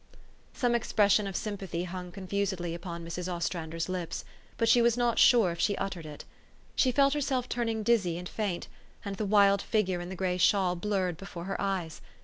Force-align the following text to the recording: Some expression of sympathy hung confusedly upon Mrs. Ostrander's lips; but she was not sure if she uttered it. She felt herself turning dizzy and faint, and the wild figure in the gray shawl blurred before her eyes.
Some 0.55 0.73
expression 0.73 1.27
of 1.27 1.35
sympathy 1.35 1.83
hung 1.83 2.11
confusedly 2.11 2.73
upon 2.73 3.05
Mrs. 3.05 3.31
Ostrander's 3.31 3.87
lips; 3.87 4.25
but 4.57 4.67
she 4.67 4.81
was 4.81 4.97
not 4.97 5.19
sure 5.19 5.51
if 5.51 5.59
she 5.59 5.75
uttered 5.77 6.07
it. 6.07 6.25
She 6.75 6.91
felt 6.91 7.13
herself 7.13 7.47
turning 7.47 7.83
dizzy 7.83 8.17
and 8.17 8.27
faint, 8.27 8.67
and 9.05 9.17
the 9.17 9.27
wild 9.27 9.61
figure 9.61 10.01
in 10.01 10.09
the 10.09 10.15
gray 10.15 10.39
shawl 10.39 10.75
blurred 10.75 11.17
before 11.17 11.43
her 11.43 11.61
eyes. 11.61 12.01